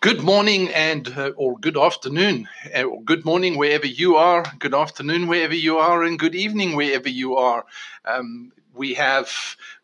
[0.00, 4.44] Good morning and uh, or good afternoon uh, or good morning wherever you are.
[4.60, 7.66] Good afternoon wherever you are, and good evening wherever you are.
[8.04, 9.28] Um, we have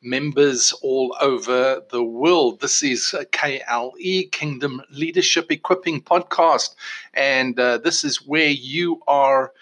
[0.03, 2.61] members all over the world.
[2.61, 6.77] This is KLE Kingdom Leadership Equipping Podcast,
[7.15, 9.53] and uh, this is where you are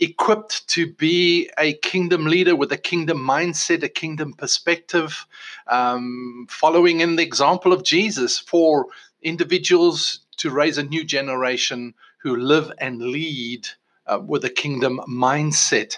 [0.00, 5.24] equipped to be a kingdom leader with a kingdom mindset, a kingdom perspective,
[5.68, 8.86] um, following in the example of Jesus for
[9.24, 13.66] individuals to raise a new generation who live and lead
[14.06, 15.96] uh, with a kingdom mindset.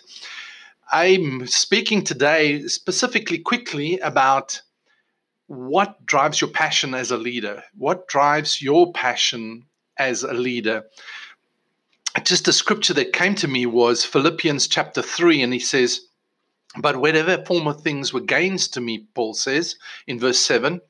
[0.93, 4.62] I'm speaking today specifically quickly about
[5.48, 7.62] what drives your passion as a leader.
[7.77, 9.67] What drives your passion
[9.98, 10.84] as a leader?
[12.25, 16.01] just a scripture that came to me was Philippians chapter 3, and he says,
[16.79, 20.81] But whatever former things were gains to me, Paul says in verse 7,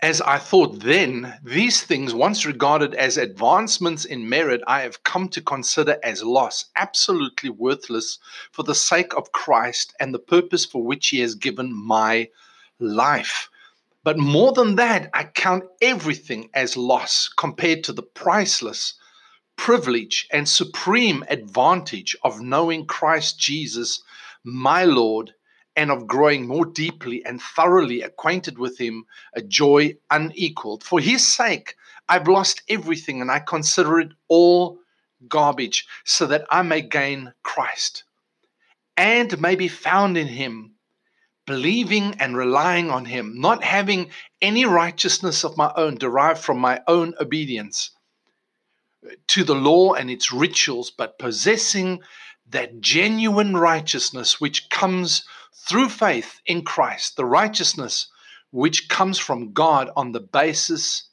[0.00, 5.28] as I thought then, these things, once regarded as advancements in merit, I have come
[5.30, 8.18] to consider as loss, absolutely worthless
[8.52, 12.28] for the sake of Christ and the purpose for which He has given my
[12.78, 13.48] life.
[14.04, 18.94] But more than that, I count everything as loss compared to the priceless
[19.56, 24.02] privilege and supreme advantage of knowing Christ Jesus,
[24.44, 25.34] my Lord,
[25.78, 30.82] and of growing more deeply and thoroughly acquainted with Him, a joy unequaled.
[30.82, 31.76] For His sake,
[32.08, 34.80] I've lost everything and I consider it all
[35.28, 38.02] garbage so that I may gain Christ
[38.96, 40.74] and may be found in Him.
[41.46, 44.10] Believing and relying on Him, not having
[44.42, 47.92] any righteousness of my own derived from my own obedience,
[49.28, 52.00] to the law and its rituals, but possessing
[52.50, 58.08] that genuine righteousness which comes through faith in Christ, the righteousness
[58.50, 61.04] which comes from God on the basis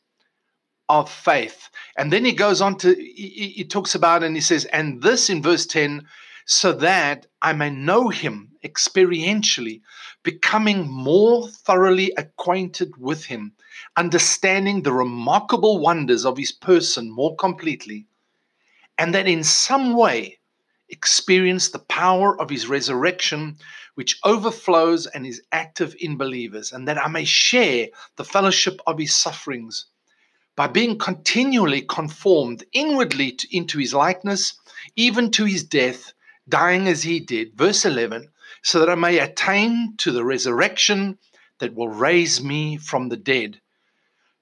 [0.87, 1.69] of faith.
[1.97, 5.29] And then he goes on to, he, he talks about and he says, and this
[5.29, 6.05] in verse 10,
[6.45, 9.81] so that I may know him experientially,
[10.23, 13.53] becoming more thoroughly acquainted with him,
[13.97, 18.05] understanding the remarkable wonders of his person more completely,
[18.97, 20.37] and that in some way
[20.89, 23.57] experience the power of his resurrection,
[23.95, 27.87] which overflows and is active in believers, and that I may share
[28.17, 29.85] the fellowship of his sufferings
[30.55, 34.53] by being continually conformed inwardly to, into his likeness,
[34.95, 36.13] even to his death,
[36.47, 37.57] dying as he did.
[37.57, 38.29] Verse 11,
[38.63, 41.17] so that I may attain to the resurrection
[41.59, 43.59] that will raise me from the dead.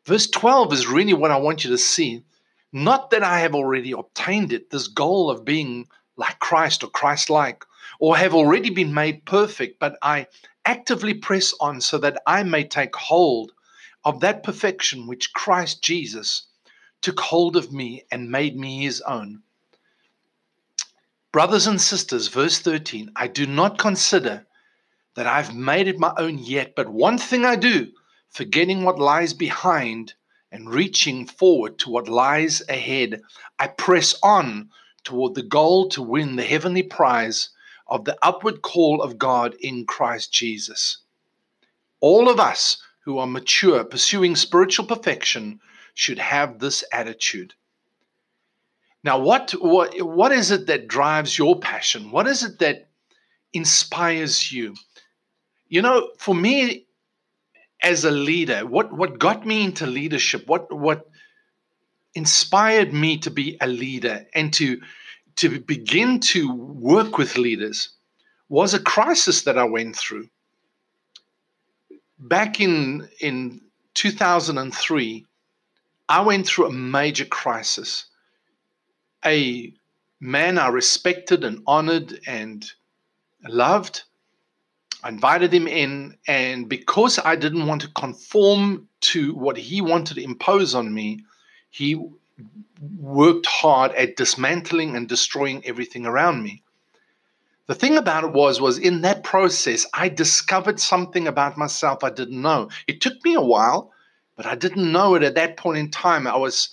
[0.05, 2.23] Verse 12 is really what I want you to see.
[2.71, 5.87] Not that I have already obtained it, this goal of being
[6.17, 7.65] like Christ or Christ like,
[7.99, 10.27] or have already been made perfect, but I
[10.65, 13.51] actively press on so that I may take hold
[14.05, 16.47] of that perfection which Christ Jesus
[17.01, 19.43] took hold of me and made me his own.
[21.31, 24.45] Brothers and sisters, verse 13, I do not consider
[25.15, 27.91] that I've made it my own yet, but one thing I do
[28.29, 30.13] forgetting what lies behind
[30.51, 33.21] and reaching forward to what lies ahead,
[33.59, 34.69] I press on
[35.03, 37.49] toward the goal to win the heavenly prize
[37.87, 40.99] of the upward call of God in Christ Jesus.
[41.99, 45.59] All of us who are mature, pursuing spiritual perfection,
[45.93, 47.53] should have this attitude.
[49.03, 52.11] Now, what, what, what is it that drives your passion?
[52.11, 52.87] What is it that
[53.51, 54.75] inspires you?
[55.67, 56.85] You know, for me,
[57.83, 61.09] as a leader, what what got me into leadership, what what
[62.15, 64.81] inspired me to be a leader and to
[65.35, 67.89] to begin to work with leaders
[68.49, 70.29] was a crisis that I went through.
[72.19, 73.61] Back in in
[73.95, 75.25] 2003,
[76.09, 78.05] I went through a major crisis.
[79.25, 79.73] A
[80.19, 82.69] man I respected and honored and
[83.47, 84.03] loved
[85.03, 90.15] I invited him in, and because I didn't want to conform to what he wanted
[90.15, 91.25] to impose on me,
[91.73, 91.99] he
[92.99, 96.61] worked hard at dismantling and destroying everything around me.
[97.65, 102.11] The thing about it was, was in that process, I discovered something about myself I
[102.11, 102.69] didn't know.
[102.85, 103.91] It took me a while,
[104.35, 106.27] but I didn't know it at that point in time.
[106.27, 106.69] I was,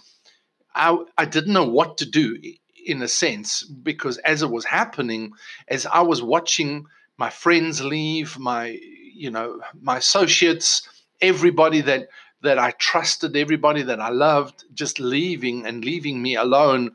[0.75, 2.39] I, I didn't know what to do
[2.85, 5.33] in a sense because as it was happening,
[5.69, 6.85] as I was watching
[7.17, 8.79] my friends leave, my
[9.15, 10.87] you know my associates,
[11.23, 12.09] everybody that
[12.43, 16.93] that I trusted, everybody that I loved, just leaving and leaving me alone.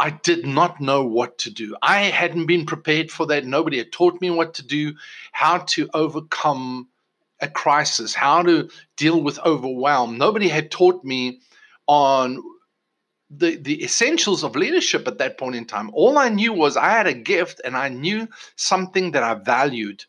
[0.00, 1.76] I did not know what to do.
[1.82, 3.44] I hadn't been prepared for that.
[3.44, 4.94] Nobody had taught me what to do,
[5.32, 6.88] how to overcome
[7.40, 10.18] a crisis, how to deal with overwhelm.
[10.18, 11.40] Nobody had taught me
[11.86, 12.42] on
[13.30, 15.90] the the essentials of leadership at that point in time.
[15.92, 20.04] All I knew was I had a gift and I knew something that I valued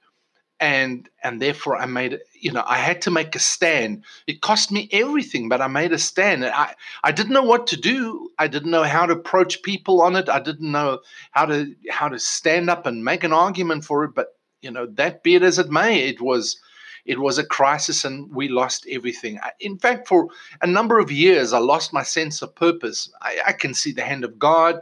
[0.59, 4.03] and and therefore I made you know I had to make a stand.
[4.27, 6.45] It cost me everything, but I made a stand.
[6.45, 8.29] I I didn't know what to do.
[8.37, 10.29] I didn't know how to approach people on it.
[10.29, 10.99] I didn't know
[11.31, 14.11] how to how to stand up and make an argument for it.
[14.15, 16.59] But you know that be it as it may, it was
[17.05, 19.39] it was a crisis and we lost everything.
[19.59, 20.27] In fact, for
[20.61, 23.11] a number of years, I lost my sense of purpose.
[23.21, 24.81] I, I can see the hand of God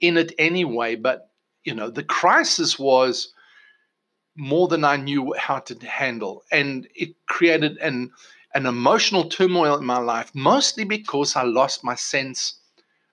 [0.00, 1.30] in it anyway, but
[1.64, 3.32] you know the crisis was
[4.38, 6.44] more than I knew how to handle.
[6.52, 8.12] And it created an,
[8.54, 12.54] an emotional turmoil in my life, mostly because I lost my sense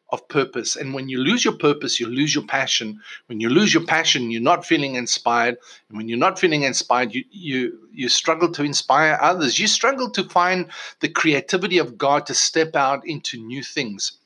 [0.10, 0.76] of purpose.
[0.76, 3.02] And when you lose your purpose, you lose your passion.
[3.26, 5.58] When you lose your passion, you're not feeling inspired.
[5.90, 9.60] And when you're not feeling inspired, you you you struggle to inspire others.
[9.60, 10.68] You struggle to find
[11.00, 14.20] the creativity of God to step out into new things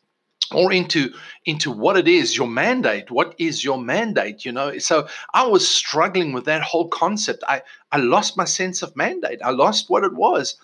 [0.53, 1.13] or into
[1.45, 4.77] into what it is your mandate what is your mandate you know?
[4.77, 7.43] So i was struggling with that whole concept.
[7.47, 7.61] I
[7.91, 9.39] i lost my sense of mandate.
[9.43, 10.57] I lost what it was.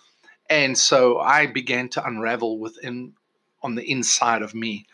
[0.49, 3.13] And so i began to unravel within
[3.63, 4.85] on the inside of me.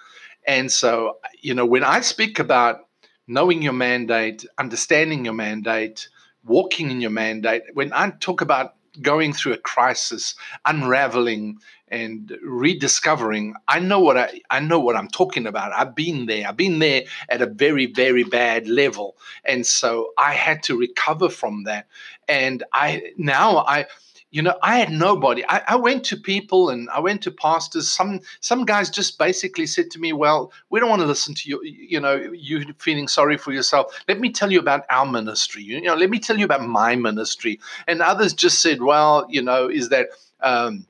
[0.48, 2.88] And so you know when i speak about
[3.28, 6.10] knowing your mandate understanding your mandate
[6.44, 10.36] walking in your mandate when i talk about going through a crisis,
[10.66, 11.58] unraveling
[11.88, 13.54] and rediscovering.
[13.68, 15.74] I know what I, I know what I'm talking about.
[15.74, 16.48] I've been there.
[16.48, 19.18] I've been there at a very, very bad level.
[19.46, 21.88] And so I had to recover from that.
[22.28, 23.88] And I now I
[24.32, 25.44] you know i had nobody.
[25.48, 27.92] I, I, went to people and i went to pastors.
[27.92, 31.50] Some some guys just basically said to me well we don't want to listen to
[31.50, 34.02] you you know you feeling sorry for yourself.
[34.08, 35.64] Let me tell you about our ministry.
[35.64, 37.60] You know let me tell you about my ministry.
[37.88, 40.08] And others just said well you know is that
[40.42, 40.86] um,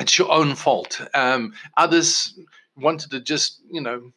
[0.00, 1.00] it's your own fault.
[1.14, 2.38] Um, others
[2.76, 4.12] wanted to just you know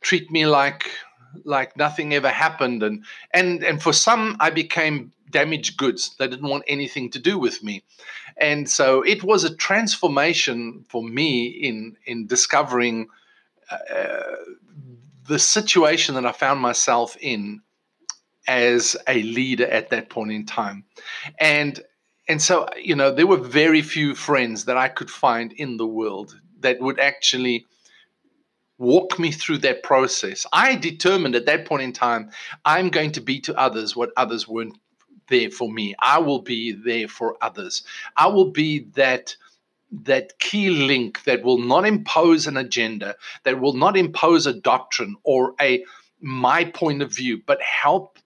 [0.00, 0.90] treat me like
[1.44, 6.14] like nothing ever happened and and and for some i became damaged goods.
[6.18, 7.84] They didn't want anything to do with me.
[8.36, 13.08] And so it was a transformation for me in, in discovering
[13.70, 14.22] uh,
[15.26, 17.60] the situation that I found myself in
[18.46, 20.84] as a leader at that point in time.
[21.38, 21.80] And
[22.30, 25.86] and so, you know, there were very few friends that I could find in the
[25.86, 27.64] world that would actually
[28.78, 30.46] walk me through that process.
[30.52, 32.30] I determined at that point in time,
[32.64, 34.78] I'm going to be to others what others weren't
[35.28, 35.94] there for me.
[35.98, 37.82] I will be there for others.
[38.16, 39.36] I will be that
[39.90, 45.16] that key link that will not impose an agenda, that will not impose a doctrine
[45.24, 45.84] or a
[46.20, 48.18] my point of view, but help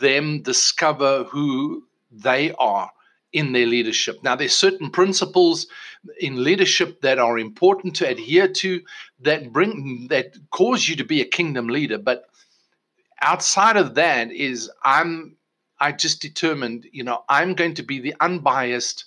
[0.00, 2.90] them discover who they are
[3.32, 4.22] in their leadership.
[4.22, 5.66] Now, there's certain principles
[6.18, 8.80] in leadership that are important to adhere to
[9.20, 11.98] that bring that cause you to be a kingdom leader.
[11.98, 12.24] But
[13.20, 15.36] outside of that is I'm
[15.80, 19.04] I just determined, you know, I'm going to be the unbiased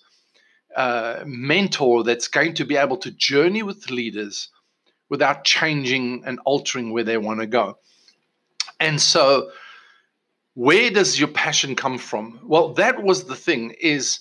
[0.75, 4.49] uh, mentor that's going to be able to journey with leaders
[5.09, 7.77] without changing and altering where they want to go.
[8.79, 9.51] And so,
[10.65, 12.39] where does your passion come from?
[12.43, 14.19] Well, that was the thing is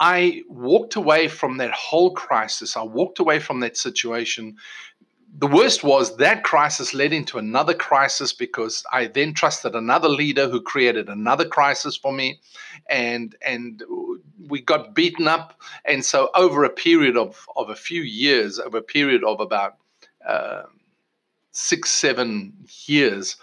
[0.00, 2.76] I walked away from that whole crisis.
[2.76, 4.56] I walked away from that situation
[5.38, 10.48] the worst was that crisis led into another crisis because I then trusted another leader
[10.48, 12.40] who created another crisis for me,
[12.88, 13.82] and and
[14.48, 15.60] we got beaten up.
[15.84, 19.76] And so over a period of of a few years, over a period of about
[20.26, 20.62] uh,
[21.52, 22.54] six seven
[22.86, 23.36] years,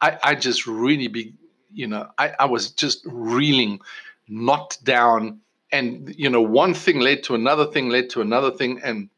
[0.00, 1.34] I, I just really be
[1.72, 3.80] you know I, I was just reeling,
[4.28, 5.40] knocked down,
[5.72, 9.08] and you know one thing led to another thing led to another thing, and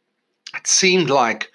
[0.54, 1.50] it seemed like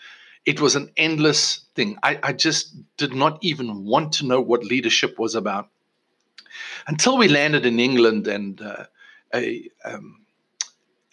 [0.46, 1.98] it was an endless thing.
[2.04, 5.70] I, I just did not even want to know what leadership was about
[6.88, 8.86] until we landed in England and uh,
[9.34, 10.25] a um,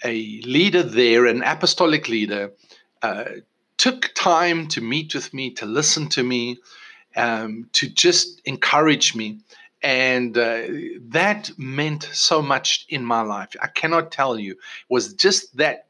[0.05, 2.53] a leader there, an apostolic leader,
[3.03, 3.25] uh,
[3.79, 6.59] took time to meet with me, to listen to me,
[7.17, 9.39] um, to just encourage me.
[9.85, 10.63] And uh,
[11.11, 13.55] that meant so much in my life.
[13.61, 15.89] I cannot tell you, it was just that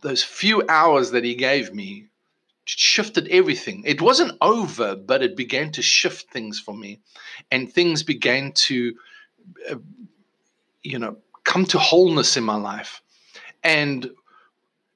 [0.00, 2.06] those few hours that he gave me
[2.64, 3.82] shifted everything.
[3.84, 7.00] It wasn't over, but it began to shift things for me,
[7.50, 8.94] and things began to,
[9.70, 9.76] uh,
[10.82, 13.02] you know, come to wholeness in my life.
[13.62, 14.12] And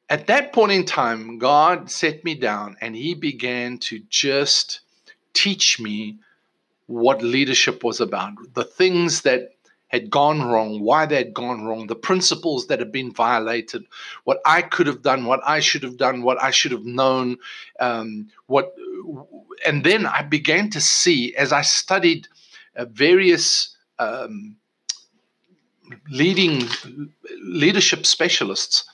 [0.08, 4.80] at that point in time, God set me down, and He began to just
[5.34, 6.20] teach me
[6.86, 9.50] what leadership was about, the things that
[9.88, 13.84] had gone wrong, why they had gone wrong, the principles that had been violated,
[14.24, 17.36] what I could have done, what I should have done, what I should have known,
[17.78, 18.74] um, what,
[19.64, 22.26] and then I began to see as I studied
[22.76, 24.56] uh, various um,
[26.10, 26.62] leading
[27.42, 28.84] leadership specialists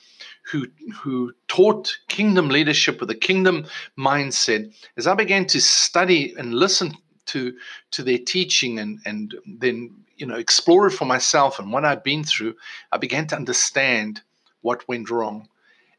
[0.43, 3.65] who who taught kingdom leadership with a kingdom
[3.97, 6.91] mindset as i began to study and listen
[7.27, 7.53] to
[7.91, 12.03] to their teaching and and then you know explore it for myself and what I've
[12.03, 12.55] been through,
[12.91, 14.21] I began to understand
[14.61, 15.47] what went wrong.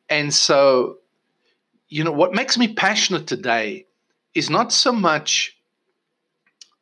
[0.09, 0.99] And so,
[1.89, 3.87] you know, what makes me passionate today
[4.35, 5.57] is not so much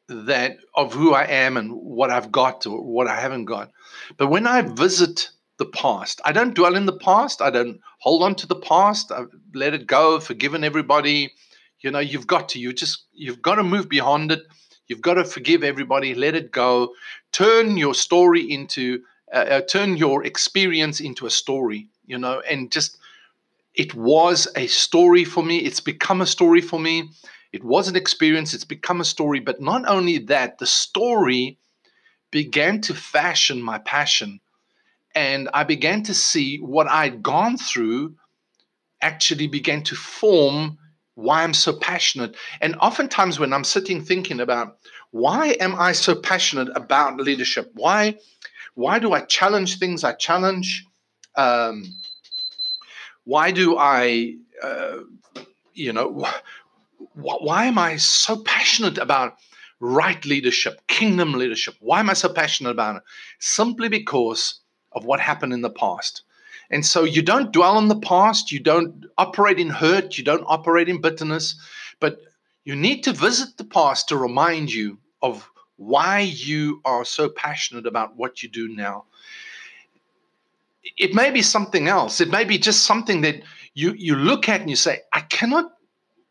[0.08, 3.70] that of who I am and what I've got or what I haven't got.
[4.16, 7.40] But when I visit the past, I don't dwell in the past.
[7.40, 9.12] I don't hold on to the past.
[9.12, 11.32] I've let it go, forgiven everybody,
[11.80, 12.58] you know, you've got to.
[12.58, 14.42] You just you've got to move beyond it.
[14.86, 16.14] You've got to forgive everybody.
[16.14, 16.94] Let it go.
[17.32, 21.88] Turn your story into uh, uh, turn your experience into a story.
[22.06, 22.98] You know, and just
[23.74, 25.58] it was a story for me.
[25.58, 27.10] It's become a story for me.
[27.52, 28.54] It was an experience.
[28.54, 29.40] It's become a story.
[29.40, 31.58] But not only that, the story
[32.30, 34.40] began to fashion my passion.
[35.14, 38.14] And I began to see what I'd gone through
[39.02, 40.78] actually began to form
[41.14, 42.36] why I'm so passionate.
[42.60, 44.78] And oftentimes, when I'm sitting thinking about
[45.10, 47.70] why am I so passionate about leadership?
[47.74, 48.16] Why,
[48.74, 50.86] why do I challenge things I challenge?
[51.36, 51.84] Um,
[53.24, 54.98] why do I, uh,
[55.74, 56.24] you know,
[57.14, 59.36] wh- why am I so passionate about
[59.80, 61.74] right leadership, kingdom leadership?
[61.80, 63.02] Why am I so passionate about it?
[63.38, 64.60] Simply because
[64.92, 66.22] of what happened in the past.
[66.70, 70.44] And so you don't dwell on the past, you don't operate in hurt, you don't
[70.46, 71.56] operate in bitterness,
[71.98, 72.20] but
[72.64, 77.86] you need to visit the past to remind you of why you are so passionate
[77.86, 79.04] about what you do now.
[80.96, 82.20] It may be something else.
[82.20, 83.42] It may be just something that
[83.74, 85.72] you, you look at and you say, I cannot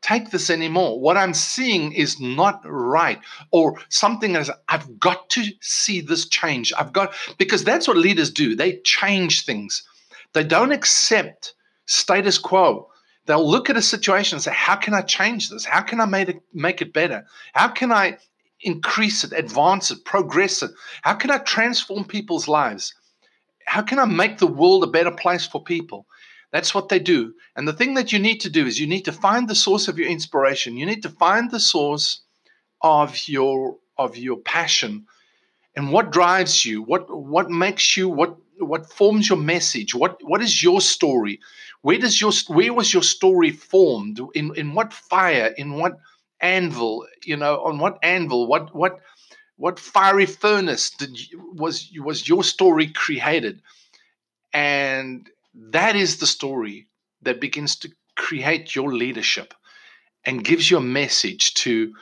[0.01, 0.99] take this anymore.
[0.99, 3.19] What I'm seeing is not right.
[3.51, 6.71] Or something as I've got to see this change.
[6.77, 8.55] I've got, because that's what leaders do.
[8.55, 9.83] They change things.
[10.33, 11.53] They don't accept
[11.85, 12.89] status quo.
[13.25, 15.65] They'll look at a situation and say, How can I change this?
[15.65, 17.25] How can I make it, make it better?
[17.53, 18.17] How can I
[18.61, 20.71] increase it, advance it, progress it?
[21.01, 22.93] How can I transform people's lives?
[23.65, 26.07] How can I make the world a better place for people?
[26.51, 27.33] That's what they do.
[27.55, 29.87] And the thing that you need to do is you need to find the source
[29.87, 30.77] of your inspiration.
[30.77, 32.21] You need to find the source
[32.81, 35.05] of your of your passion
[35.75, 39.95] and what drives you, what what makes you what what forms your message?
[39.95, 41.39] What what is your story?
[41.81, 44.19] Where does your where was your story formed?
[44.35, 45.53] In in what fire?
[45.57, 45.97] In what
[46.41, 47.05] anvil?
[47.23, 48.47] You know on what anvil?
[48.47, 48.99] What what
[49.55, 53.61] what fiery furnace did you, was was your story created?
[54.53, 56.87] And that is the story
[57.21, 59.53] that begins to create your leadership
[60.25, 61.93] and gives you a message to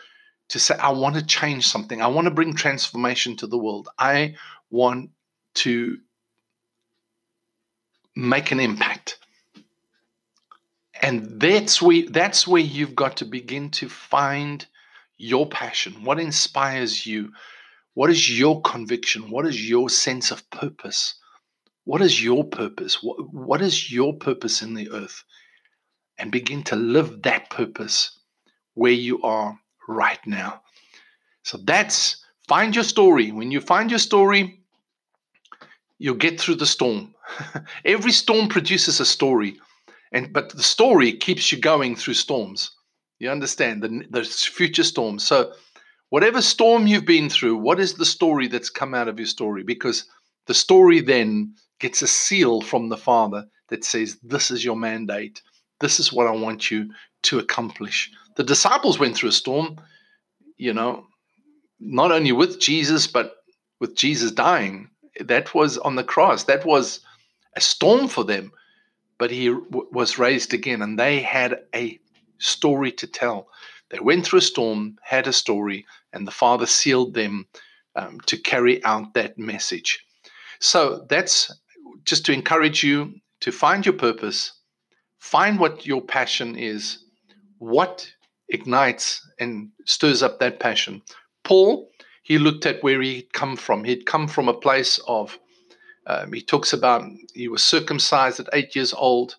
[0.50, 2.02] to say i want to change something.
[2.02, 3.90] I want to bring transformation to the world.
[4.00, 4.36] I
[4.70, 5.12] want
[5.56, 5.98] to
[8.18, 9.20] make an impact.
[11.02, 14.66] And that's where that's where you've got to begin to find
[15.18, 16.04] your passion.
[16.04, 17.32] What inspires you?
[17.94, 19.30] What is your conviction?
[19.30, 21.14] What is your sense of purpose?
[21.84, 23.04] What is your purpose?
[23.04, 25.24] What, what is your purpose in the earth?
[26.18, 28.20] And begin to live that purpose
[28.74, 30.62] where you are right now.
[31.44, 33.32] So that's find your story.
[33.32, 34.62] When you find your story,
[36.00, 37.14] you'll get through the storm.
[37.86, 39.60] Every storm produces a story,
[40.12, 42.72] and but the story keeps you going through storms.
[43.20, 45.24] You understand the, the future storms.
[45.24, 45.54] So,
[46.10, 49.64] whatever storm you've been through, what is the story that's come out of your story?
[49.64, 50.06] Because
[50.46, 55.42] the story then gets a seal from the Father that says, This is your mandate.
[55.80, 56.90] This is what I want you
[57.24, 58.12] to accomplish.
[58.36, 59.80] The disciples went through a storm,
[60.58, 61.06] you know,
[61.80, 63.36] not only with Jesus, but
[63.80, 64.90] with Jesus dying.
[65.20, 66.44] That was on the cross.
[66.44, 67.02] That was
[67.58, 68.52] a storm for them,
[69.18, 72.00] but he w- was raised again, and they had a
[72.38, 73.48] story to tell.
[73.90, 77.48] They went through a storm, had a story, and the Father sealed them
[77.96, 80.06] um, to carry out that message.
[80.60, 81.52] So that's
[82.06, 84.54] just to encourage you to find your purpose,
[85.18, 87.00] find what your passion is,
[87.58, 88.08] what
[88.50, 91.02] ignites and stirs up that passion.
[91.44, 91.90] Paul,
[92.22, 93.84] he looked at where he'd come from.
[93.84, 95.40] He'd come from a place of
[96.08, 99.36] um, he talks about he was circumcised at eight years old,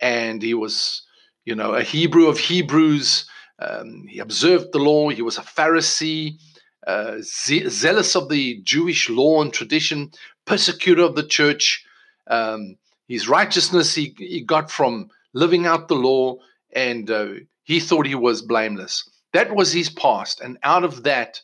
[0.00, 1.02] and he was,
[1.44, 3.26] you know, a Hebrew of Hebrews.
[3.58, 5.10] Um, he observed the law.
[5.10, 6.38] He was a Pharisee.
[6.86, 10.10] uh, ze- zealous of the Jewish law and tradition,
[10.44, 11.84] persecutor of the church.
[12.28, 12.76] Um,
[13.08, 16.36] his righteousness he, he got from living out the law,
[16.72, 17.28] and uh,
[17.64, 19.08] he thought he was blameless.
[19.32, 20.40] That was his past.
[20.40, 21.40] And out of that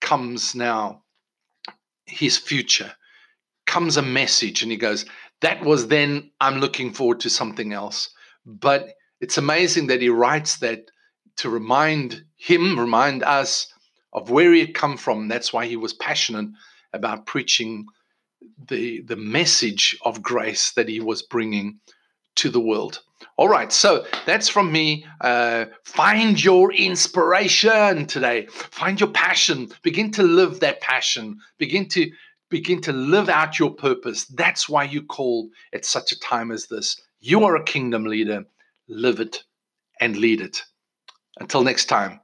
[0.00, 1.02] comes now
[2.06, 2.92] his future,
[3.70, 4.62] comes a message.
[4.62, 5.06] And he goes,
[5.42, 8.10] That was then, I'm looking forward to something else.
[8.44, 10.90] But it's amazing that he writes that
[11.36, 13.72] to remind him, remind us
[14.12, 15.28] of where he had come from.
[15.28, 16.50] That's why he was passionate
[16.92, 17.86] about preaching
[18.68, 21.78] the, the message of grace that he was bringing
[22.36, 23.00] to the world.
[23.36, 25.04] All right, so that's from me.
[25.20, 28.46] Uh, find your inspiration today.
[28.46, 29.68] Find your passion.
[29.82, 31.38] Begin to live that passion.
[31.58, 32.10] Begin to
[32.50, 34.26] begin to live out your purpose.
[34.26, 37.00] That's why you called at such a time as this.
[37.20, 38.44] You are a kingdom leader.
[38.88, 39.44] Live it
[40.00, 40.62] and lead it.
[41.38, 42.20] Until next time.